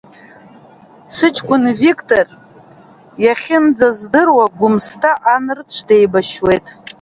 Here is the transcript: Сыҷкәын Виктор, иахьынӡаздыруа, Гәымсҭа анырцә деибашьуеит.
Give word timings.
Сыҷкәын 1.15 1.63
Виктор, 1.79 2.27
иахьынӡаздыруа, 3.23 4.45
Гәымсҭа 4.57 5.11
анырцә 5.33 5.81
деибашьуеит. 5.87 6.65